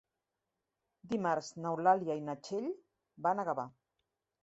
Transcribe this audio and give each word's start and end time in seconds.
Dimarts 1.11 1.53
n'Eulàlia 1.61 2.17
i 2.23 2.27
na 2.31 2.39
Txell 2.43 2.69
van 3.29 3.47
a 3.47 3.51
Gavà. 3.53 3.71